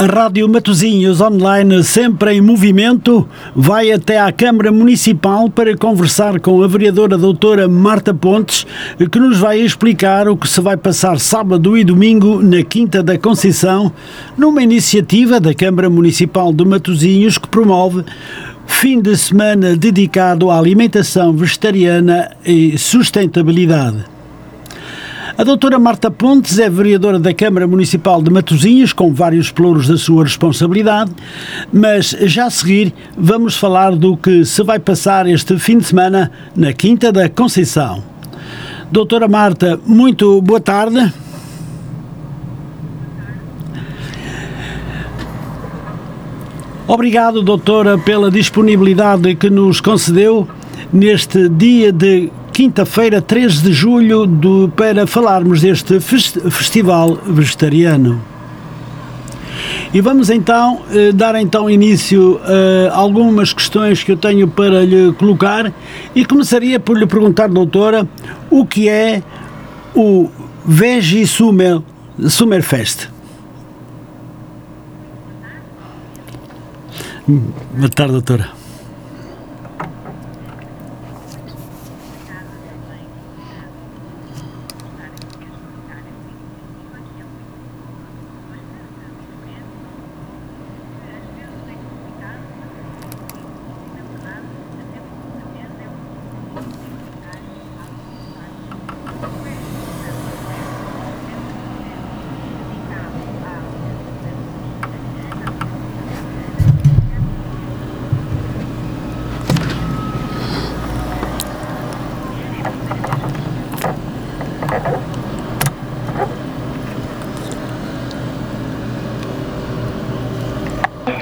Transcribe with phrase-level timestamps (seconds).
[0.00, 6.62] A Rádio Matozinhos Online, sempre em movimento, vai até à Câmara Municipal para conversar com
[6.62, 8.64] a vereadora doutora Marta Pontes,
[9.10, 13.18] que nos vai explicar o que se vai passar sábado e domingo na Quinta da
[13.18, 13.90] Conceição,
[14.36, 18.04] numa iniciativa da Câmara Municipal de Matozinhos que promove
[18.68, 24.17] fim de semana dedicado à alimentação vegetariana e sustentabilidade.
[25.38, 29.96] A doutora Marta Pontes é vereadora da Câmara Municipal de Matosinhos, com vários pluros da
[29.96, 31.12] sua responsabilidade,
[31.72, 36.32] mas já a seguir vamos falar do que se vai passar este fim de semana
[36.56, 38.02] na Quinta da Conceição.
[38.90, 41.14] Doutora Marta, muito boa tarde.
[46.88, 50.48] Obrigado, doutora, pela disponibilidade que nos concedeu
[50.92, 58.20] neste dia de quinta-feira, 3 de julho, do, para falarmos deste fest festival vegetariano.
[59.94, 62.40] E vamos então eh, dar então início
[62.90, 65.72] a algumas questões que eu tenho para lhe colocar
[66.16, 68.08] e começaria por lhe perguntar, doutora,
[68.50, 69.22] o que é
[69.94, 70.28] o
[70.66, 71.80] Veggie Summer,
[72.26, 73.08] Summerfest?
[77.28, 78.58] Boa tarde, doutora.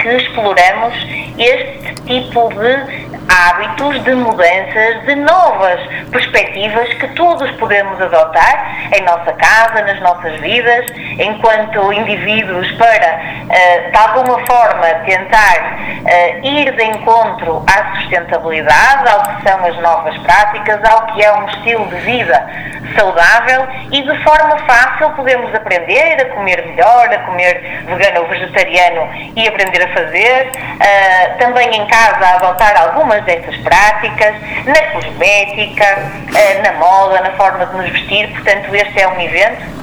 [0.07, 0.93] que exploramos
[1.47, 2.96] este tipo de
[3.37, 5.79] hábitos, de mudanças, de novas
[6.11, 10.85] perspectivas que todos podemos adotar em nossa casa, nas nossas vidas,
[11.19, 19.21] enquanto indivíduos, para, uh, de alguma forma, tentar uh, ir de encontro à sustentabilidade, ao
[19.23, 22.47] que são as novas práticas, ao que é um estilo de vida
[22.97, 29.09] saudável e de forma fácil podemos aprender a comer melhor, a comer vegano ou vegetariano
[29.35, 30.49] e aprender a fazer.
[30.49, 34.33] Uh, também em casa a adotar algumas dessas práticas,
[34.65, 38.29] na cosmética, uh, na moda, na forma de nos vestir.
[38.29, 39.77] Portanto, este é um evento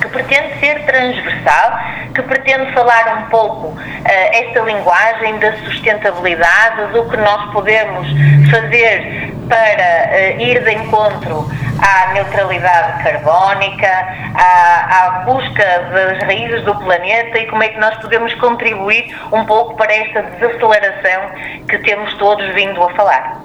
[0.00, 1.78] que pretende ser transversal,
[2.14, 8.08] que pretende falar um pouco uh, esta linguagem da sustentabilidade, do que nós podemos
[8.50, 13.88] fazer para uh, ir de encontro à neutralidade carbónica,
[14.34, 19.44] à, à, busca das raízes do planeta e como é que nós podemos contribuir um
[19.44, 21.30] pouco para esta desaceleração
[21.68, 23.44] que temos todos vindo a falar.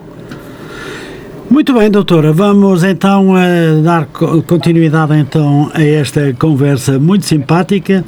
[1.50, 2.32] Muito bem, doutora.
[2.32, 8.04] Vamos então uh, dar continuidade então a esta conversa muito simpática.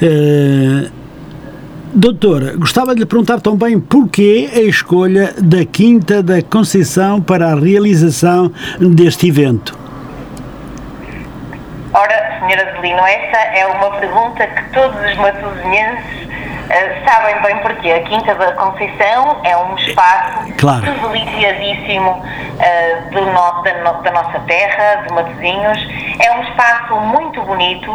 [0.00, 0.97] Uh,
[1.94, 7.54] doutora, gostava de lhe perguntar também porquê a escolha da Quinta da Conceição para a
[7.54, 9.78] realização deste evento.
[11.92, 16.28] Ora, senhora Adelino, essa é uma pergunta que todos os matosinhenses
[16.68, 20.82] Uh, sabem bem porque a Quinta da Conceição é um espaço claro.
[20.82, 25.78] privilegiadíssimo uh, do no, da, no, da, nossa terra, de Matosinhos.
[26.20, 27.90] É um espaço muito bonito,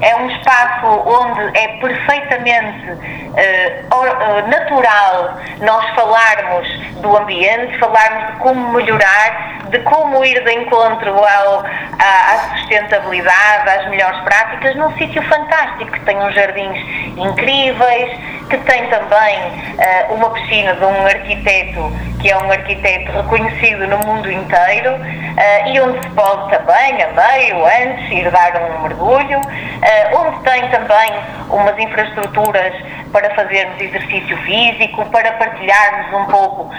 [0.00, 6.68] é um espaço onde é perfeitamente uh, natural nós falarmos
[7.00, 11.64] do ambiente, falarmos de como melhorar, de como ir de encontro ao,
[11.98, 16.78] à, à sustentabilidade, às melhores práticas, num sítio fantástico, que tem uns jardins
[17.16, 18.18] incríveis,
[18.48, 23.98] que tem também uh, uma piscina de um arquiteto que é um arquiteto reconhecido no
[23.98, 29.38] mundo inteiro uh, e onde se pode também, a meio, antes, ir dar um mergulho,
[29.38, 31.12] uh, onde tem também
[31.50, 32.74] umas infraestruturas
[33.12, 36.70] para fazermos exercício físico, para partilharmos um pouco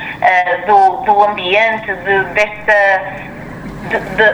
[0.68, 2.74] do, do ambiente, de, desta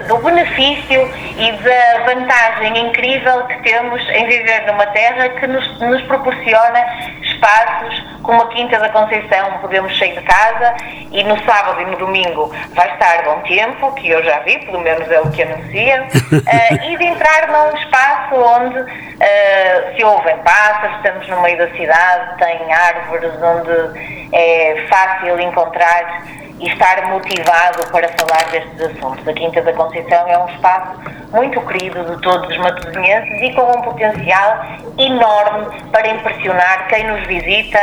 [0.07, 6.01] do benefício e da vantagem incrível que temos em viver numa terra que nos, nos
[6.03, 6.79] proporciona
[7.21, 10.75] espaços como a Quinta da Conceição, podemos sair de casa
[11.11, 14.79] e no sábado e no domingo vai estar bom tempo, que eu já vi, pelo
[14.79, 20.37] menos é o que anuncia, uh, e de entrar num espaço onde uh, se ouvem
[20.37, 26.23] pássaros, estamos no meio da cidade, tem árvores onde é fácil encontrar
[26.59, 29.27] e estar motivado para falar destes assuntos.
[29.27, 30.99] A Quinta da Conceição é um espaço
[31.31, 34.65] muito querido de todos os matosinhenses e com um potencial
[34.97, 37.79] enorme para impressionar quem nos visita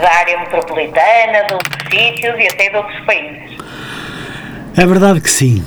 [0.00, 3.58] da área metropolitana, de outros sítios e até de outros países.
[4.76, 5.64] É verdade que sim.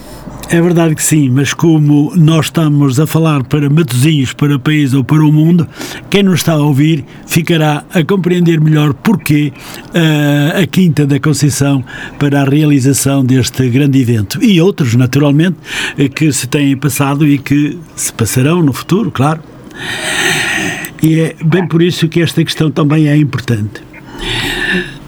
[0.47, 4.93] É verdade que sim, mas como nós estamos a falar para Matosinhos, para o país
[4.93, 5.67] ou para o mundo,
[6.09, 9.51] quem nos está a ouvir ficará a compreender melhor porquê
[9.87, 11.83] uh, a Quinta da Conceição
[12.19, 14.41] para a realização deste grande evento.
[14.41, 15.57] E outros, naturalmente,
[16.13, 19.41] que se têm passado e que se passarão no futuro, claro.
[21.01, 23.94] E é bem por isso que esta questão também é importante.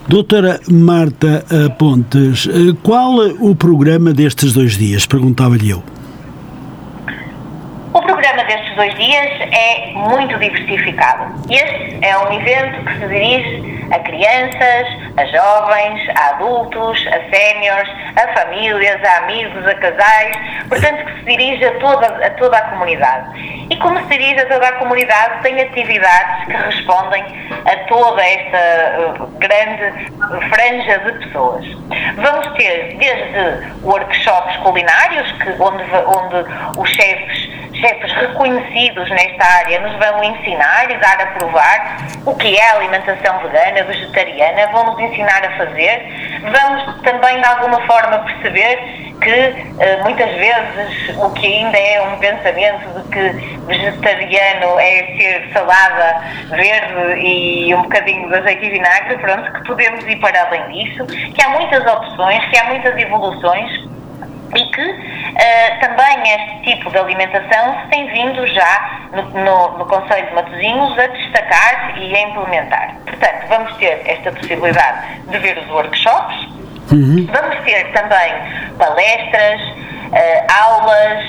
[0.08, 1.44] Doutora Marta
[1.78, 5.04] Pontes, eh, qual o programa destes dois dias?
[5.04, 5.82] Perguntava-lhe eu.
[8.78, 11.34] Dois dias é muito diversificado.
[11.50, 14.86] Este é um evento que se dirige a crianças,
[15.16, 20.36] a jovens, a adultos, a séniores, a famílias, a amigos, a casais,
[20.68, 23.66] portanto que se dirige a toda, a toda a comunidade.
[23.68, 27.24] E como se dirige a toda a comunidade, tem atividades que respondem
[27.64, 30.12] a toda esta uh, grande
[30.50, 31.66] franja de pessoas.
[32.14, 38.67] Vamos ter desde workshops culinários, que, onde, onde os chefes chefes reconhecidos
[39.10, 44.66] nesta área nos vão ensinar e dar a provar o que é alimentação vegana, vegetariana,
[44.72, 46.02] vão nos ensinar a fazer.
[46.42, 48.76] Vamos também, de alguma forma, perceber
[49.20, 55.50] que uh, muitas vezes o que ainda é um pensamento de que vegetariano é ser
[55.52, 60.68] salada verde e um bocadinho de azeite e vinagre, pronto, que podemos ir para além
[60.68, 63.97] disso, que há muitas opções, que há muitas evoluções
[64.54, 69.86] e que uh, também este tipo de alimentação se tem vindo já no, no, no
[69.86, 72.94] Conselho de Matosinhos a destacar e a implementar.
[73.04, 76.36] Portanto, vamos ter esta possibilidade de ver os workshops,
[76.92, 77.26] uhum.
[77.30, 78.32] vamos ter também
[78.78, 81.24] palestras, uh, aulas,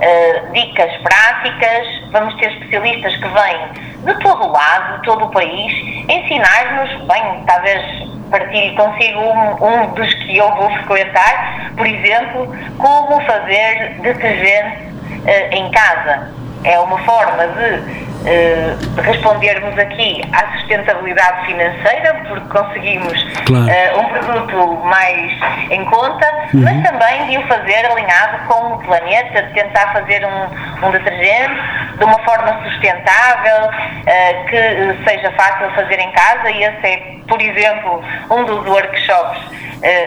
[0.00, 5.30] uh, dicas práticas, vamos ter especialistas que vêm de todo o lado, de todo o
[5.30, 5.72] país,
[6.08, 13.20] ensinar-nos, bem, talvez partilho consigo um, um, dos que eu vou frequentar, por exemplo, como
[13.22, 16.32] fazer detergente uh, em casa.
[16.64, 23.66] É uma forma de uh, respondermos aqui à sustentabilidade financeira, porque conseguimos claro.
[23.66, 25.32] uh, um produto mais
[25.70, 26.62] em conta, uhum.
[26.62, 31.60] mas também de o fazer alinhado com o planeta, de tentar fazer um, um detergente
[31.98, 37.40] de uma forma sustentável, uh, que seja fácil fazer em casa, e esse é, por
[37.40, 39.40] exemplo, um dos workshops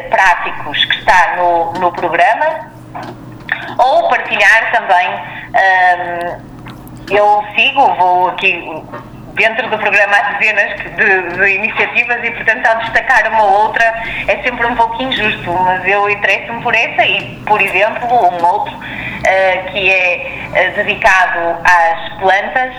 [0.10, 2.72] práticos que está no, no programa,
[3.80, 5.10] ou partilhar também
[7.10, 8.64] eu sigo, vou aqui
[9.36, 13.84] dentro do programa há dezenas de, de, iniciativas e, portanto, ao destacar uma ou outra
[14.28, 18.76] é sempre um pouco injusto, mas eu interesso-me por essa e, por exemplo, um outro
[18.76, 22.76] uh, que é uh, dedicado às plantas.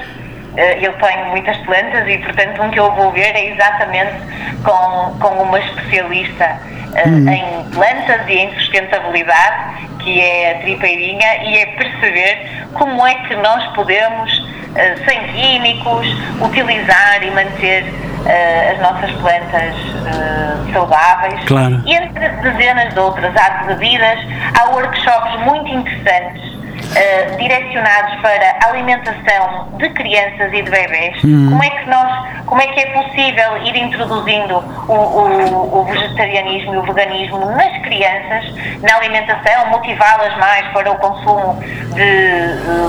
[0.55, 4.15] Uh, eu tenho muitas plantas e, portanto, um que eu vou ver é exatamente
[4.63, 6.61] com, com uma especialista
[7.07, 7.29] uhum.
[7.29, 13.35] em plantas e em sustentabilidade, que é a tripeirinha, e é perceber como é que
[13.37, 16.07] nós podemos, uh, sem químicos,
[16.41, 21.43] utilizar e manter uh, as nossas plantas uh, saudáveis.
[21.47, 21.83] Claro.
[21.87, 24.19] E entre dezenas de outras, há bebidas,
[24.61, 26.54] há workshops muito interessantes
[26.95, 31.51] uh, direcionados para a alimentação de crianças e de bebés, uhum.
[31.51, 36.75] como é que nós, como é que é possível ir introduzindo o, o, o vegetarianismo
[36.75, 41.61] e o veganismo nas crianças, na alimentação, motivá-las mais para o consumo
[41.95, 42.05] de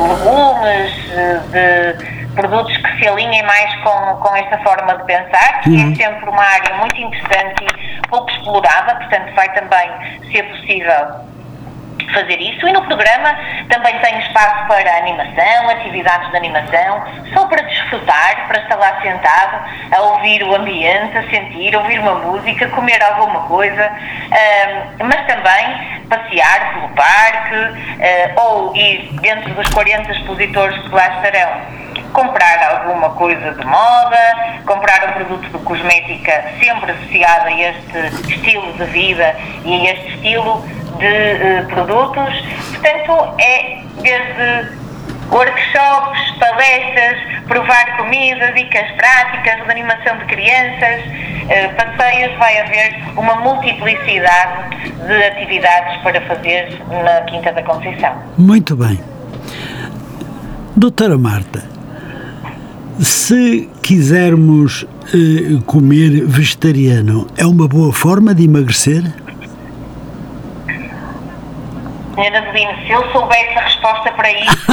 [0.08, 0.92] legumes,
[1.52, 5.92] de produtos que se alinhem mais com, com esta forma de pensar, que é uhum.
[5.92, 9.90] é sempre uma área muito interessante e pouco explorada, portanto vai também
[10.32, 11.35] ser possível
[12.14, 12.68] fazer isso.
[12.68, 13.38] E no programa
[13.70, 19.60] também tem espaço para animação, atividades de animação, só para desfrutar, para estar lá sentado,
[19.92, 23.92] a ouvir o ambiente, a sentir, ouvir uma música, comer alguma coisa,
[25.00, 31.86] mas também passear pelo parque uh, ou ir dentro dos 40 expositores que lá estarão
[32.14, 34.18] comprar alguma coisa de moda,
[34.66, 39.36] comprar um produto de cosmética sempre associado a este estilo de vida
[39.66, 40.64] e a este estilo
[40.98, 42.34] de uh, produtos.
[42.72, 44.86] Portanto, é desde
[45.32, 53.36] workshops, palestras, provar comida, dicas práticas, de animação de crianças, uh, passeios, vai haver uma
[53.36, 58.14] multiplicidade de atividades para fazer na Quinta da Conceição.
[58.38, 59.00] Muito bem.
[60.76, 61.64] Doutora Marta,
[63.00, 69.04] se quisermos uh, comer vegetariano, é uma boa forma de emagrecer?
[72.16, 74.68] Senhora Adelino, se eu soubesse a resposta para isso,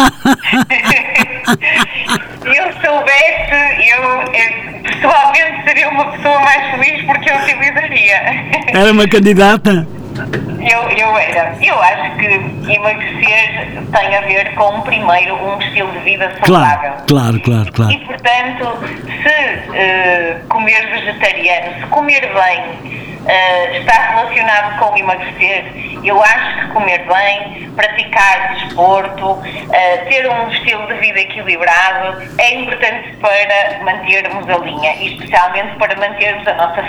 [2.40, 3.52] se eu soubesse,
[3.90, 8.16] eu, eu pessoalmente seria uma pessoa mais feliz porque eu utilizaria.
[8.68, 9.86] Era uma candidata?
[10.60, 11.56] Eu, eu era.
[11.60, 12.26] Eu acho que
[12.72, 16.92] emagrecer tem a ver com, primeiro, um estilo de vida saudável.
[17.08, 17.72] Claro, claro, claro.
[17.72, 17.92] claro.
[17.92, 18.78] E, portanto,
[19.22, 19.28] se
[19.70, 25.64] uh, comer vegetariano, se comer bem, Uh, está relacionado com emagrecer.
[26.02, 32.54] Eu acho que comer bem, praticar desporto, uh, ter um estilo de vida equilibrado é
[32.54, 36.82] importante para mantermos a linha e especialmente para mantermos a nossa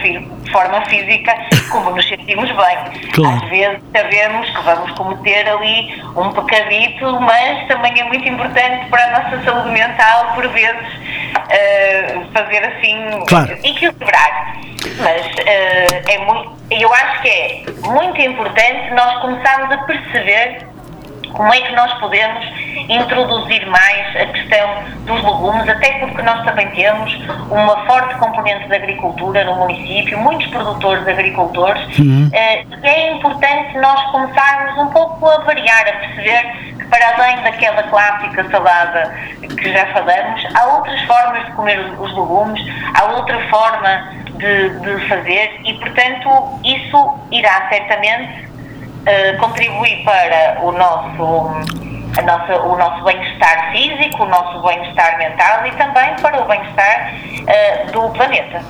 [0.52, 1.36] forma física
[1.72, 3.12] como nos sentimos bem.
[3.12, 3.36] Claro.
[3.36, 9.04] Às vezes sabemos que vamos cometer ali um pecadito, mas também é muito importante para
[9.04, 10.94] a nossa saúde mental, por vezes,
[11.36, 13.54] uh, fazer assim, claro.
[13.64, 14.58] equilibrar.
[15.00, 20.74] Mas uh, é muito, eu acho que é muito importante nós começarmos a perceber
[21.34, 22.46] como é que nós podemos
[22.90, 27.14] introduzir mais a questão dos legumes, até porque nós também temos
[27.50, 32.30] uma forte componente da agricultura no município, muitos produtores agricultores, uhum.
[32.34, 37.42] eh, e é importante nós começarmos um pouco a variar, a perceber que para além
[37.42, 42.62] daquela clássica salada que já falamos, há outras formas de comer os legumes,
[42.94, 50.72] há outra forma de, de fazer e, portanto, isso irá certamente uh, contribuir para o
[50.74, 51.48] nosso,
[52.18, 57.14] a nossa, o nosso bem-estar físico, o nosso bem-estar mental e também para o bem-estar
[57.42, 58.62] uh, do planeta.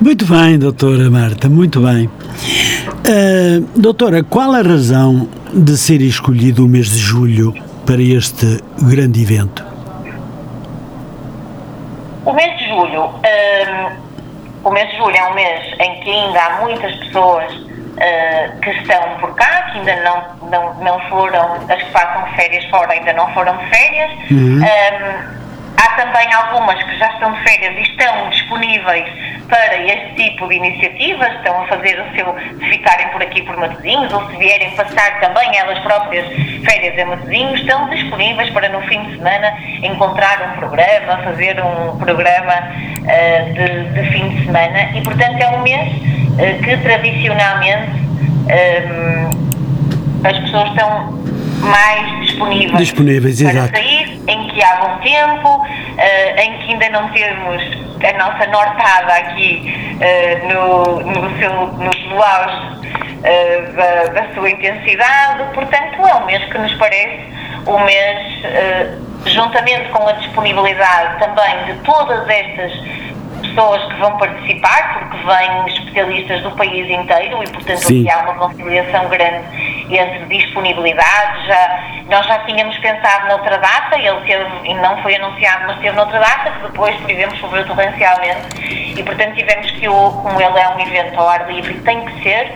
[0.00, 2.06] Muito bem, doutora Marta, muito bem.
[2.06, 7.54] Uh, doutora, qual a razão de ser escolhido o mês de julho
[7.86, 9.64] para este grande evento?
[12.24, 13.99] O mês de julho, uh,
[14.70, 18.70] o mês de julho é um mês em que ainda há muitas pessoas uh, que
[18.70, 23.12] estão por cá, que ainda não, não, não foram, as que passam férias fora ainda
[23.14, 24.12] não foram de férias.
[24.30, 24.60] Uhum.
[24.60, 25.40] Um,
[25.76, 30.54] há também algumas que já estão de férias e estão disponíveis para este tipo de
[30.54, 34.70] iniciativas, estão a fazer o seu, se ficarem por aqui por Matosinhos ou se vierem
[34.76, 36.24] passar também elas próprias
[36.64, 39.52] férias em Matosinhos, estão disponíveis para no fim de semana
[39.82, 45.48] encontrar um programa, fazer um programa uh, de, de, fim de semana e portanto é
[45.48, 47.90] um mês uh, que tradicionalmente
[48.46, 51.20] um, as pessoas estão
[51.60, 53.76] mais disponíveis, disponíveis para exato.
[53.76, 59.12] sair, em que há bom tempo, uh, em que ainda não temos a nossa nortada
[59.14, 65.44] aqui uh, no, no, seu, no, no auge uh, da, da, sua intensidade.
[65.54, 68.42] Portanto, é um mês que nos parece um mês,
[69.26, 72.72] juntamente com a disponibilidade também de todas estas
[73.42, 78.00] pessoas que vão participar, porque vêm especialistas do país inteiro e, portanto, Sim.
[78.00, 79.44] aqui há uma conciliação grande
[79.96, 81.46] entre disponibilidade.
[81.46, 86.18] Já, nós já tínhamos pensado noutra data, ele teve, não foi anunciado, mas teve noutra
[86.18, 90.68] data, que depois, por exemplo, choveu torrencialmente e, portanto, tivemos que, o, como ele é
[90.68, 92.52] um evento ao ar livre, tem que ser,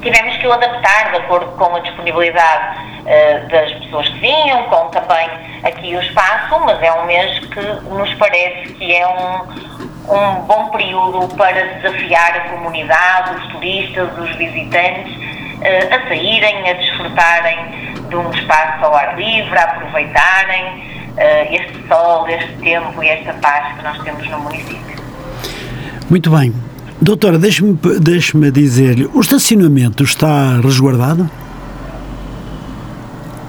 [0.00, 4.88] tivemos que o adaptar de acordo com a disponibilidade uh, das pessoas que vinham, com
[4.88, 5.28] também
[5.62, 10.70] aqui o espaço, mas é um mês que nos parece que é um, um bom
[10.70, 15.29] período para desafiar a comunidade, os turistas, os visitantes,
[15.60, 17.58] uh, a saírem, a desfrutarem
[18.08, 23.32] de um espaço ao ar livre, a aproveitarem uh, este sol, este tempo e esta
[23.34, 25.00] paz que nós temos no município.
[26.08, 26.52] Muito bem.
[27.00, 31.30] Doutora, deixe-me deixe dizer-lhe, o estacionamento está resguardado?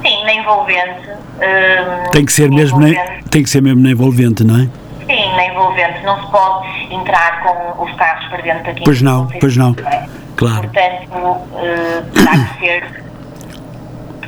[0.01, 1.09] Sim, na envolvente.
[1.09, 2.93] Hum, tem que ser mesmo na,
[3.29, 4.69] tem que ser mesmo na envolvente, não é?
[5.05, 6.01] Sim, na envolvente.
[6.03, 8.83] Não se pode entrar com os carros para dentro daqui.
[8.85, 9.75] Pois não, pois não.
[9.85, 10.20] É?
[10.41, 10.69] Claro.
[10.69, 13.03] Portanto, uh, terá que ser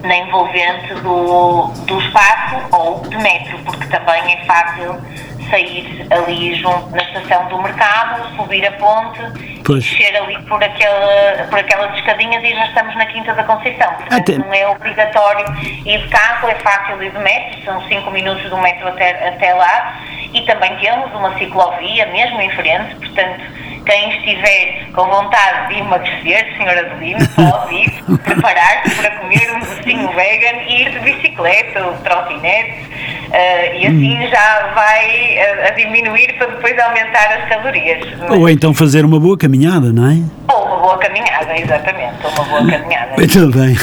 [0.03, 5.01] na envolvente do, do espaço ou de metro, porque também é fácil
[5.49, 9.21] sair ali junto na estação do mercado, subir a ponte,
[9.65, 9.83] pois.
[9.83, 13.91] descer ali por, aquela, por aquelas escadinhas e já estamos na Quinta da Conceição.
[13.93, 14.37] Portanto, até.
[14.37, 15.45] não é obrigatório
[15.83, 19.51] ir de carro, é fácil ir de metro, são 5 minutos do metro até, até
[19.55, 19.99] lá.
[20.31, 26.57] E também temos uma ciclovia mesmo em frente, portanto quem estiver com vontade de emagrecer,
[26.57, 31.93] senhora Adelino, pode ir preparar-se para comer um docinho vegan e ir de bicicleta ou
[31.97, 34.29] trotinete uh, e assim hum.
[34.29, 38.07] já vai a, a, diminuir para depois aumentar as calorias.
[38.29, 40.21] Ou então fazer uma boa caminhada, não é?
[40.53, 43.13] Ou uma boa caminhada, exatamente, uma boa caminhada.
[43.17, 43.75] Muito bem.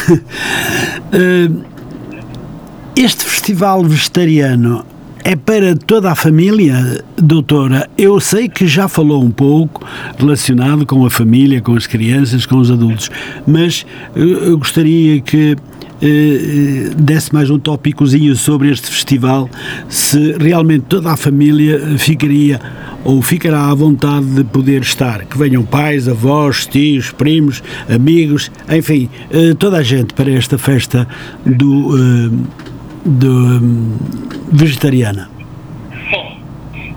[1.12, 1.64] Uh,
[2.96, 4.84] este festival vegetariano
[5.24, 7.88] é para toda a família, doutora?
[7.96, 9.86] Eu sei que já falou um pouco
[10.18, 13.10] relacionado com a família, com as crianças, com os adultos,
[13.46, 13.84] mas
[14.14, 15.56] eu gostaria que
[16.02, 19.50] eh, desse mais um tópicozinho sobre este festival,
[19.88, 22.58] se realmente toda a família ficaria
[23.04, 25.24] ou ficará à vontade de poder estar.
[25.26, 31.06] Que venham pais, avós, tios, primos, amigos, enfim, eh, toda a gente para esta festa
[31.44, 32.69] do, eh,
[33.04, 33.60] do
[34.52, 35.30] vegetariana.
[36.10, 36.42] Sim.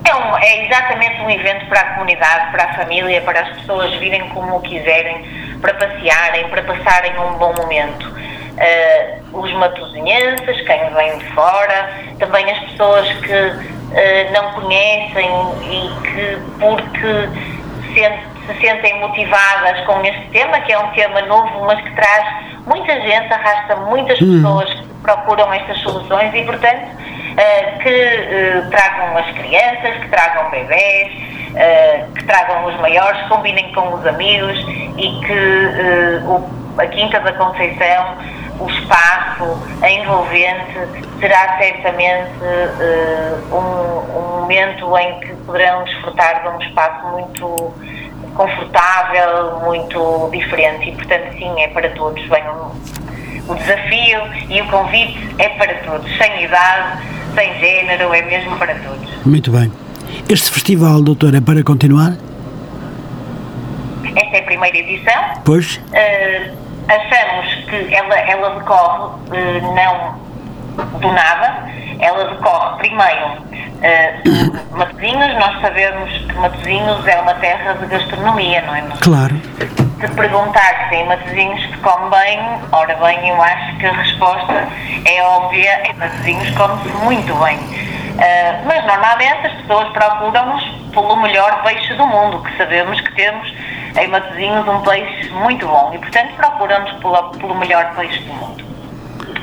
[0.04, 3.94] É, um, é exatamente um evento para a comunidade, para a família, para as pessoas
[3.94, 5.24] virem como quiserem,
[5.60, 8.12] para passearem, para passarem um bom momento.
[8.54, 15.28] Uh, os matosinhenses, quem vem de fora, também as pessoas que uh, não conhecem
[15.62, 17.28] e que, porque
[17.92, 22.44] se, se sentem motivadas com este tema, que é um tema novo, mas que traz
[22.66, 24.36] muita gente, arrasta muitas hum.
[24.36, 31.12] pessoas procuram estas soluções e, portanto, uh, que tragam as crianças, que tragam bebés,
[32.16, 34.58] que tragam os maiores, combinem com os amigos
[34.96, 38.16] e que o a Quinta da Conceição,
[38.58, 39.44] o espaço,
[39.82, 40.78] a envolvente,
[41.20, 47.74] será certamente uh, um, um, momento em que poderão desfrutar de um espaço muito
[48.34, 52.22] confortável, muito diferente e, portanto, sim, é para todos.
[52.26, 52.72] Venham,
[53.48, 57.02] o desafio e o convite é para todos, sem idade,
[57.34, 59.26] sem género, é mesmo para todos.
[59.26, 59.70] Muito bem.
[60.28, 62.12] Este festival, doutor, é para continuar?
[64.04, 65.22] Esta é a primeira edição.
[65.44, 65.76] Pois.
[65.76, 66.56] Uh,
[66.88, 70.24] achamos que ela, ela decorre uh, não
[71.00, 71.68] do nada,
[72.00, 73.26] ela decorre primeiro
[73.84, 78.82] uh, Matosinhos, nós sabemos que Matosinhos é uma terra de gastronomia, não é?
[79.00, 79.40] Claro.
[80.04, 82.38] Se perguntar se em Matosinhos se come bem,
[82.72, 84.68] ora bem, eu acho que a resposta
[85.06, 87.56] é óbvia, em Matosinhos come-se muito bem.
[87.56, 93.50] Uh, mas normalmente as pessoas procuram-nos pelo melhor peixe do mundo, que sabemos que temos
[93.98, 98.62] em Matosinhos um peixe muito bom e, portanto, procuramos pelo, pelo melhor peixe do mundo.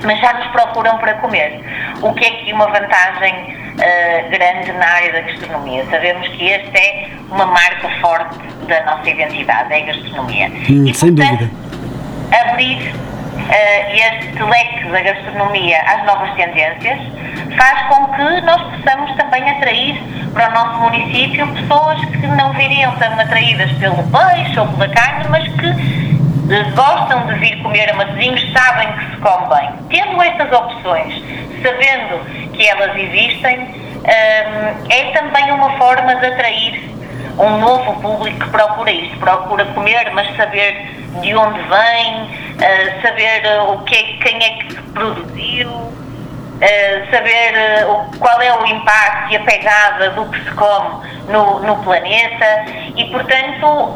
[0.03, 1.60] Mas já nos procuram para comer.
[2.03, 5.86] O que é aqui uma vantagem uh, grande na área da gastronomia?
[5.90, 10.48] Sabemos que esta é uma marca forte da nossa identidade, é a gastronomia.
[10.69, 12.50] Hum, e, sem portanto, dúvida.
[12.50, 17.00] abrir uh, este leque da gastronomia às novas tendências
[17.58, 20.02] faz com que nós possamos também atrair
[20.34, 25.26] para o nosso município pessoas que não viriam tão atraídas pelo peixe ou pela carne,
[25.30, 26.11] mas que
[26.76, 29.70] gostam de vir comer a Matosinhos, sabem que se come bem.
[29.90, 31.14] Tendo estas opções,
[31.64, 36.92] sabendo que elas existem, hum, é também uma forma de atrair
[37.40, 43.42] um novo público que procura isto, procura comer, mas saber de onde vem, uh, saber
[43.46, 45.70] uh, o que é, quem é que produziu,
[46.62, 47.54] uh, saber
[48.19, 53.06] qual é o impacto e a pegada do que se come no, no planeta e,
[53.12, 53.95] portanto,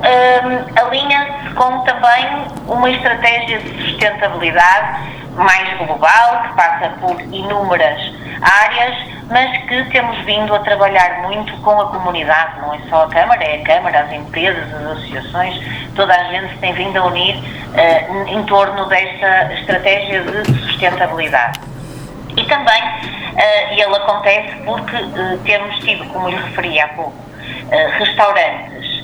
[0.76, 8.00] alinha-se com também uma estratégia de sustentabilidade mais global, que passa por inúmeras
[8.42, 8.96] áreas,
[9.30, 13.44] mas que temos vindo a trabalhar muito com a comunidade, não é só a Câmara,
[13.44, 15.60] é a Câmara, as empresas, as associações,
[15.96, 21.60] toda a gente se tem vindo a unir uh, em torno desta estratégia de sustentabilidade.
[22.38, 27.26] E também, uh, e ele acontece porque uh, temos tido, como lhe referi há pouco,
[27.98, 28.96] restaurantes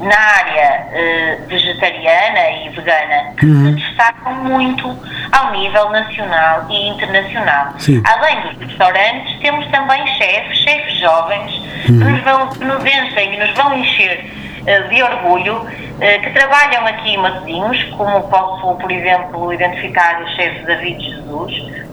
[0.00, 3.66] na área uh, vegetariana e vegana que uhum.
[3.66, 4.96] se destacam muito
[5.32, 7.72] ao nível nacional e internacional.
[7.78, 8.02] Sim.
[8.04, 11.52] Além dos restaurantes, temos também chefes, chefes jovens,
[11.88, 11.98] uhum.
[11.98, 14.24] que nos, vão, nos enchem e nos vão encher
[14.62, 20.28] uh, de orgulho, uh, que trabalham aqui em Matosinhos, como posso, por exemplo, identificar o
[20.36, 21.86] chefe David Jesus,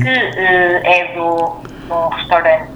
[0.00, 2.70] que é do, do restaurante,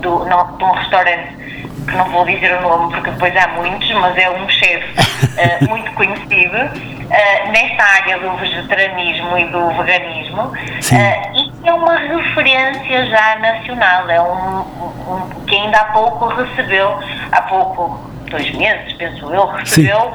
[0.00, 1.44] do, não, de um restaurante
[1.86, 5.68] que não vou dizer o nome porque depois há muitos, mas é um chefe uh,
[5.68, 10.54] muito conhecido uh, nesta área do vegetarianismo e do veganismo uh,
[11.34, 16.98] e é uma referência já nacional, é um, um, que ainda há pouco recebeu,
[17.32, 20.12] há pouco, dois meses, penso eu, recebeu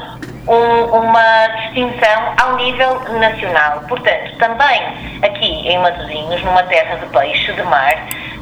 [0.48, 3.84] um, uma distinção ao nível nacional.
[3.88, 4.82] Portanto, também
[5.24, 7.96] aqui em Matosinhos, numa terra de peixe, de mar,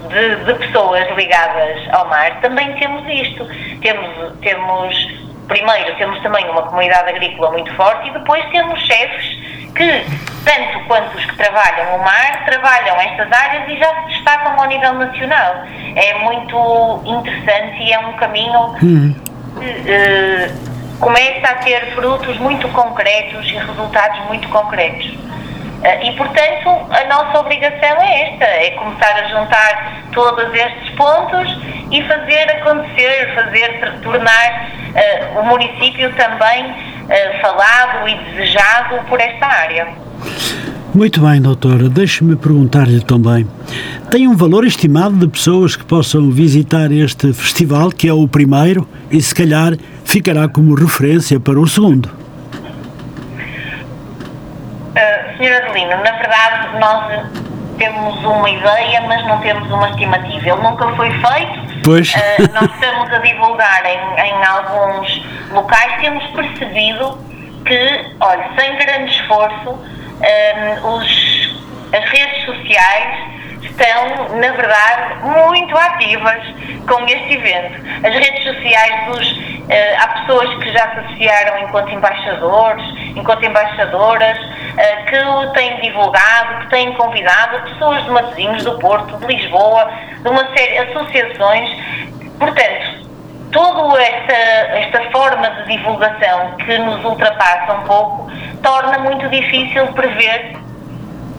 [0.10, 3.46] de, de, pessoas ligadas ao mar, também temos isto.
[3.82, 5.08] Temos, temos,
[5.48, 10.06] primeiro, temos também uma comunidade agrícola muito forte e depois temos chefes que,
[10.46, 14.68] tanto quanto os que trabalham o mar, trabalham estas áreas e já se destacam ao
[14.68, 15.56] nível nacional.
[15.96, 19.16] É muito interessante e é um caminho uhum.
[19.60, 25.06] que uh, começa a ter frutos muito concretos e resultados muito concretos.
[26.02, 31.48] e, portanto, a nossa obrigação é esta, é começar a juntar todos estes pontos
[31.92, 34.70] e fazer acontecer, fazer tornar
[35.36, 39.88] uh, o município também uh, falado e desejado por esta área.
[40.94, 41.90] Muito bem, doutora.
[41.90, 43.48] Deixe-me perguntar-lhe também:
[44.10, 48.88] tem um valor estimado de pessoas que possam visitar este festival, que é o primeiro,
[49.12, 49.74] e se calhar
[50.04, 52.08] ficará como referência para o segundo?
[54.96, 57.48] Uh, Senhora Adelino, na verdade, nós
[57.78, 60.50] temos uma ideia, mas não temos uma estimativa.
[60.50, 61.84] Ele nunca foi feito.
[61.84, 62.14] Pois.
[62.14, 67.18] Uh, nós estamos a divulgar em, em alguns locais, temos percebido
[67.66, 69.78] que, olha, sem grande esforço,
[70.22, 71.60] um, os,
[71.94, 76.44] as redes sociais estão, na verdade, muito ativas
[76.88, 78.06] com este evento.
[78.06, 79.58] As redes sociais dos.
[79.68, 82.86] Uh, há pessoas que já se associaram enquanto embaixadores,
[83.18, 89.18] enquanto embaixadoras, uh, que o têm divulgado, que têm convidado pessoas de Matosinhos, do Porto,
[89.18, 91.70] de Lisboa, de uma série de associações.
[92.40, 93.08] Portanto,
[93.52, 100.58] toda esta, esta forma de divulgação que nos ultrapassa um pouco torna muito difícil prever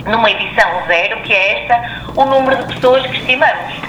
[0.07, 3.89] numa edição zero, que é esta, o número de pessoas que estimamos.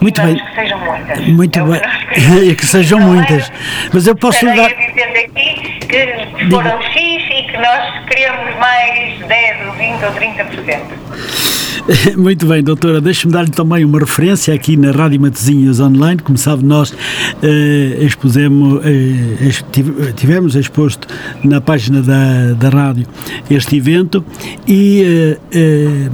[0.00, 0.34] Muito bem.
[0.34, 1.26] Que sejam muitas.
[1.26, 2.54] Muito é bem.
[2.56, 3.02] que sejam é?
[3.02, 3.52] muitas.
[3.92, 4.68] Mas eu posso dar.
[4.68, 11.49] dizendo aqui que foram X e que nós queremos mais 10, ou 20 ou 30%.
[12.16, 13.00] Muito bem, doutora.
[13.00, 16.20] Deixe-me dar-lhe também uma referência aqui na Rádio Matezinhos Online.
[16.20, 16.94] Como sabe, nós
[17.42, 21.08] eh, expusemos, eh, tivemos exposto
[21.44, 23.06] na página da, da rádio
[23.50, 24.24] este evento
[24.66, 26.10] e eh, eh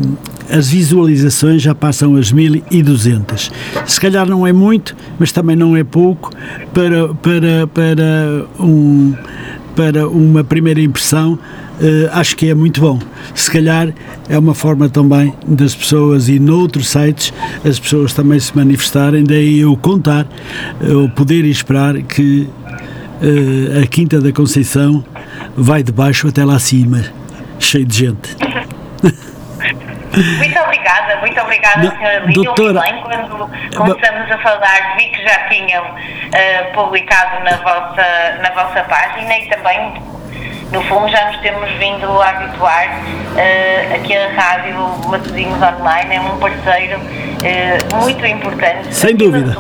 [0.48, 3.50] as visualizações já passam as 1200.
[3.84, 6.30] Se calhar não é muito, mas também não é pouco
[6.72, 9.12] para, para, para, um,
[9.74, 11.36] para uma primeira impressão
[12.12, 12.98] acho que é muito bom.
[13.34, 13.88] Se calhar
[14.28, 17.32] é uma forma também das pessoas e noutros sites
[17.64, 20.26] as pessoas também se manifestarem, daí eu contar,
[20.80, 22.48] eu poder esperar que
[23.22, 25.04] uh, a Quinta da Conceição
[25.56, 27.04] vai de baixo até lá acima,
[27.58, 28.36] cheio de gente.
[30.16, 32.42] Muito obrigada, muito obrigada, Não, senhora Lídia.
[32.44, 38.50] Doutora, bem, quando começamos a falar, vi que já tinham uh, publicado na vossa, na
[38.54, 39.92] vossa página e também
[40.72, 46.20] no fundo já nos temos vindo a habituar uh, aqui a Rádio Matosinhos Online é
[46.20, 48.94] um parceiro uh, muito importante.
[48.94, 49.56] Sem dúvida.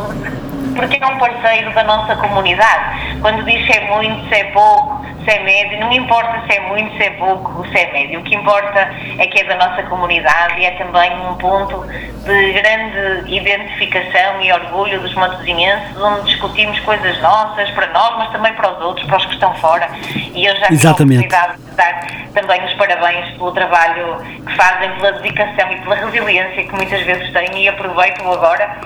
[0.74, 3.18] Porque é um parceiro da nossa comunidade.
[3.20, 6.60] Quando diz se é muito, se é pouco, se é médio, não importa se é
[6.68, 8.20] muito, se é pouco, se é médio.
[8.20, 12.52] O que importa é que é da nossa comunidade e é também um ponto de
[12.52, 18.72] grande identificação e orgulho dos matosinhenses, onde discutimos coisas nossas para nós, mas também para
[18.72, 19.90] os outros, para os que estão fora.
[20.14, 24.90] E eu já tive a oportunidade de dar também os parabéns pelo trabalho que fazem,
[24.92, 28.78] pela dedicação e pela resiliência que muitas vezes têm e aproveito agora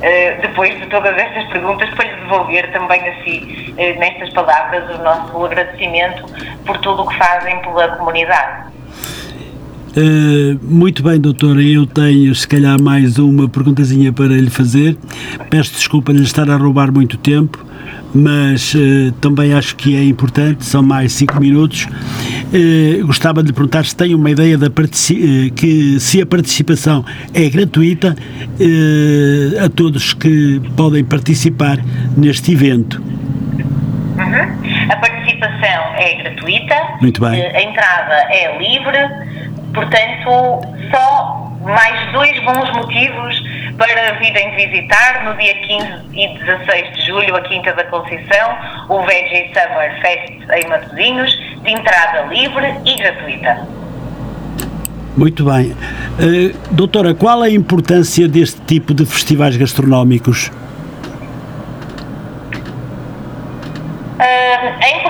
[0.00, 5.44] eh, depois de todas estas perguntas, para lhe devolver também assim, nestas palavras, o nosso
[5.44, 6.24] agradecimento
[6.66, 8.73] por tudo o que fazem pela comunidade.
[9.96, 11.62] Uh, muito bem, doutora.
[11.62, 14.96] Eu tenho, se calhar, mais uma perguntazinha para lhe fazer.
[15.48, 17.64] Peço desculpa lhe estar a roubar muito tempo
[18.14, 21.86] mas uh, também acho que é importante, são mais cinco minutos.
[21.86, 24.70] Uh, gostava de lhe perguntar se tem uma ideia da
[25.56, 28.14] que se a participação é gratuita
[29.64, 31.78] a todos que podem participar
[32.16, 33.02] neste evento.
[34.16, 34.90] Uhum.
[34.90, 37.42] A participação é gratuita, Muito bem.
[37.42, 38.98] a entrada é livre,
[39.74, 40.60] portanto,
[40.90, 43.42] só mais dois bons motivos
[43.76, 48.56] para virem visitar no dia 15 e 16 de julho a Quinta da Conceição,
[48.88, 51.32] o Veggie Summer Fest em Matosinhos,
[51.62, 53.66] de entrada livre e gratuita.
[55.16, 55.72] Muito bem.
[55.72, 60.50] Uh, doutora, qual a importância deste tipo de festivais gastronómicos?
[64.18, 65.03] Uh, um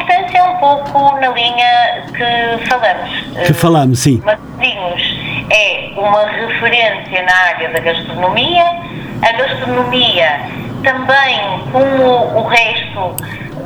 [0.64, 3.46] pouco na linha que falamos.
[3.46, 4.22] Que falamos, sim.
[4.24, 5.03] Matosinhos
[5.50, 8.64] é uma referência na área da gastronomia.
[9.22, 10.40] A gastronomia
[10.83, 13.16] também, como o resto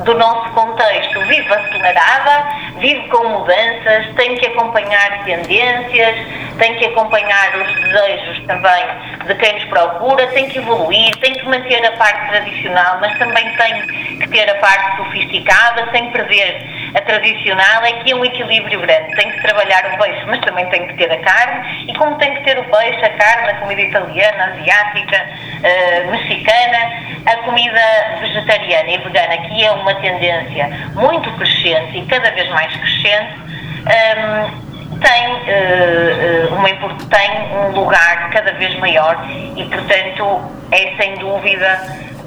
[0.03, 2.45] do nosso contexto, vive acelerada,
[2.79, 6.15] vive com mudanças, tem que acompanhar tendências,
[6.57, 8.85] tem que acompanhar os desejos também
[9.25, 13.45] de quem nos procura, tem que evoluir, tem que manter a parte tradicional, mas também
[13.57, 18.79] tem que ter a parte sofisticada, sem perder a tradicional é que é um equilíbrio
[18.79, 19.15] grande.
[19.15, 21.85] Tem que trabalhar o peixe, mas também tem que ter a carne.
[21.87, 25.25] E como tem que ter o peixe, a carne, a comida italiana, asiática,
[25.59, 26.77] uh, mexicana,
[27.25, 27.81] a comida
[28.19, 33.39] vegetariana e vegana, que é uma tendência muito crescente e cada vez mais crescente.
[33.79, 39.17] Um, ehm, tem, uh, uma, tem um lugar cada vez maior
[39.55, 41.79] e, portanto, é sem dúvida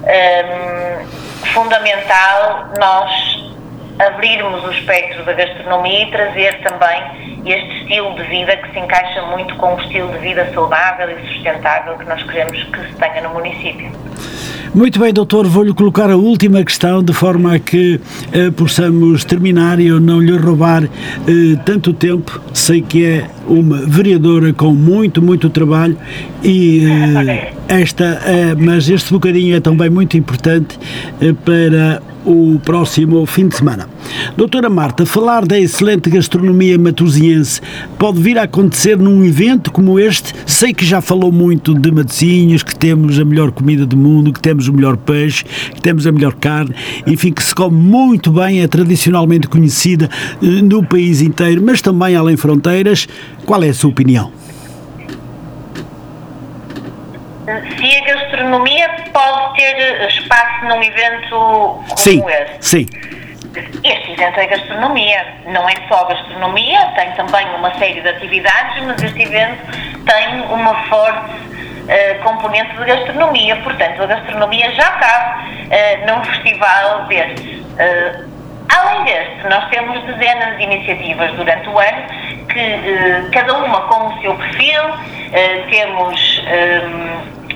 [0.03, 3.42] um, fundamental nós
[3.99, 9.23] abrirmos o espectro da gastronomia e trazer também este estilo de vida que se encaixa
[9.27, 13.23] muito com o estilo de vida saudável e sustentável que nós queremos que se tenha
[13.23, 13.91] no município.
[14.75, 18.01] Muito bem, doutor, vou-lhe colocar a última questão de forma a que
[18.33, 20.89] eh, possamos terminar e eu não lhe roubar eh,
[21.67, 22.41] tanto tempo.
[22.55, 25.99] Sei que é uma vereadora com muito, muito trabalho
[26.45, 30.79] e eh, esta, eh, mas este bocadinho é também muito importante
[31.21, 33.89] eh, para o próximo fim de semana.
[34.37, 37.61] Doutora Marta, falar da excelente gastronomia matosinhense
[37.99, 40.33] pode vir a acontecer num evento como este?
[40.47, 44.41] Sei que já falou muito de Matosinhos, que temos a melhor comida do mundo, que
[44.41, 46.75] temos o melhor peixe, que temos a melhor carne,
[47.07, 50.09] enfim, que se come muito bem, é tradicionalmente conhecida
[50.41, 53.09] no país inteiro, mas também além fronteiras.
[53.45, 54.42] Qual é a sua opinião?
[57.45, 62.57] Se a gastronomia pode ter espaço num evento como sim, este.
[62.61, 62.87] Sim.
[63.85, 69.03] Este evento é gastronomia, não é só gastronomia, tem também uma série de atividades, mas
[69.03, 69.59] este evento
[70.07, 77.07] tem uma forte uh, componente de gastronomia, portanto a gastronomia já cabe uh, num festival
[77.09, 77.61] destes.
[77.61, 78.33] Uh,
[78.71, 84.21] além deste, nós temos dezenas de iniciativas durante o ano que cada uma com o
[84.21, 84.83] seu perfil,
[85.71, 86.43] temos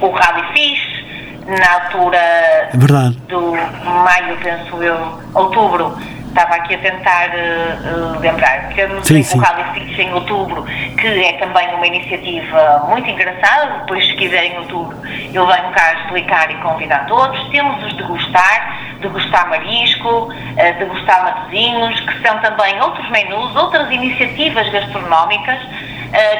[0.00, 1.06] um, o Rally Fish,
[1.46, 3.16] na altura Verdade.
[3.28, 3.52] do
[3.85, 5.96] maio, penso eu, outubro,
[6.37, 8.68] estava aqui a tentar uh, lembrar.
[8.75, 9.38] Temos sim, sim.
[9.38, 13.79] o Rally em outubro, que é também uma iniciativa muito engraçada.
[13.81, 14.99] Depois, se quiserem, em outubro,
[15.33, 17.42] eu venho cá explicar e convidar todos.
[17.49, 24.68] Temos os degustar, degustar marisco, uh, degustar matozinhos, que são também outros menus, outras iniciativas
[24.68, 25.59] gastronómicas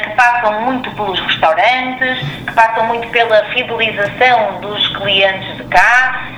[0.05, 6.29] que passam muito pelos restaurantes, que passam muito pela fidelização dos clientes de cá.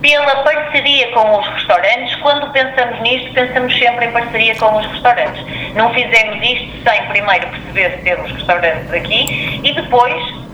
[0.00, 2.14] Pela parceria com os restaurantes.
[2.16, 5.44] Quando pensamos nisto, pensamos sempre em parceria com os restaurantes.
[5.74, 10.46] Não fizemos isto sem primeiro perceber se temos restaurantes aqui e depois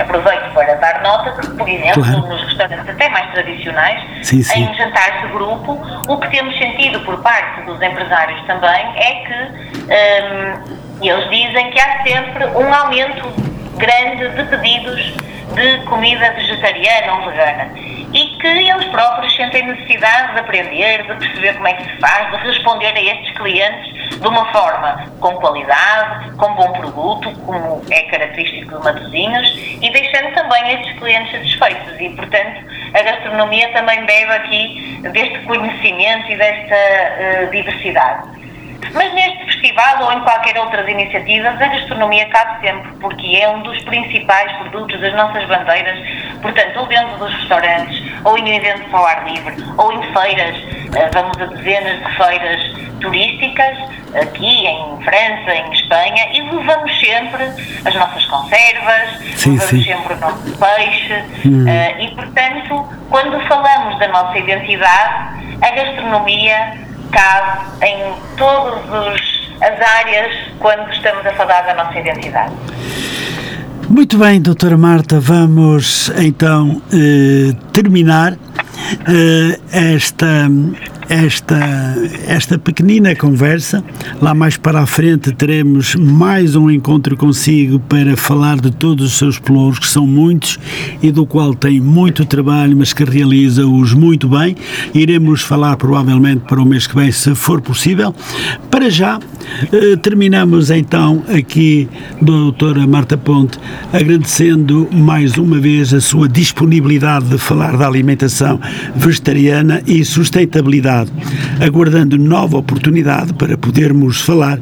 [0.00, 2.26] aproveito para dar nota que, por exemplo, claro.
[2.26, 4.64] nos restaurantes até mais tradicionais, sim, sim.
[4.64, 11.00] em jantares de grupo, o que temos sentido por parte dos empresários também é que
[11.00, 13.28] um, eles dizem que há sempre um aumento
[13.76, 15.14] grande de pedidos
[15.52, 21.54] de comida vegetariana ou vegana e que eles próprios sentem necessidade de aprender, de perceber
[21.54, 26.30] como é que se faz, de responder a estes clientes de uma forma com qualidade,
[26.36, 32.00] com bom produto, como é característico de Matosinhos, e deixando também estes clientes satisfeitos.
[32.00, 38.33] E, portanto, a gastronomia também bebe aqui deste conhecimento e desta uh, diversidade.
[38.92, 43.62] Mas neste festival ou em qualquer outras iniciativas, a gastronomia cabe sempre, porque é um
[43.62, 45.98] dos principais produtos das nossas bandeiras.
[46.42, 50.56] Portanto, ou dentro dos restaurantes, ou em eventos ao ar livre, ou em feiras,
[50.94, 53.76] eh, vamos a dezenas de feiras turísticas,
[54.14, 57.44] aqui em França, em Espanha, e levamos sempre
[57.84, 59.82] as nossas conservas, sim, levamos sim.
[59.82, 61.66] sempre o nosso peixe, hum.
[61.66, 66.83] uh, e portanto, quando falamos da nossa identidade, a gastronomia
[67.82, 69.20] em todas
[69.60, 72.52] as áreas quando estamos a falar da nossa identidade.
[73.88, 78.32] Muito bem, doutora Marta, vamos então eh, terminar
[79.06, 80.48] eh, esta
[81.08, 81.58] esta,
[82.26, 83.82] esta pequenina conversa.
[84.20, 89.18] Lá mais para a frente teremos mais um encontro consigo para falar de todos os
[89.18, 90.58] seus pelouros, que são muitos
[91.02, 94.56] e do qual tem muito trabalho, mas que realiza-os muito bem.
[94.94, 98.14] Iremos falar provavelmente para o mês que vem, se for possível.
[98.70, 99.18] Para já,
[99.72, 101.88] eh, terminamos então aqui,
[102.20, 103.58] doutora Marta Ponte,
[103.92, 108.60] agradecendo mais uma vez a sua disponibilidade de falar da alimentação
[108.96, 110.93] vegetariana e sustentabilidade
[111.64, 114.58] aguardando nova oportunidade para podermos falar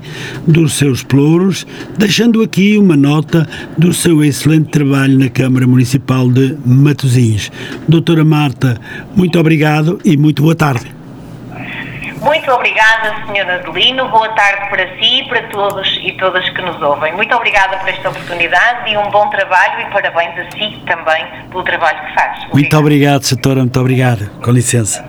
[0.47, 1.66] dos seus pelouros,
[1.99, 7.51] deixando aqui uma nota do seu excelente trabalho na Câmara Municipal de Matosinhos.
[7.88, 8.81] Doutora Marta,
[9.14, 11.03] muito obrigado e muito boa tarde.
[12.23, 13.51] Muito obrigada, Sr.
[13.51, 14.09] Adelino.
[14.09, 17.12] Boa tarde para si e para todos e todas que nos ouvem.
[17.14, 21.64] Muito obrigada por esta oportunidade e um bom trabalho e parabéns a si também pelo
[21.64, 22.47] trabalho que faz.
[22.53, 23.61] Muito obrigado, doutora.
[23.61, 24.31] Muito obrigado.
[24.40, 25.05] Com licença.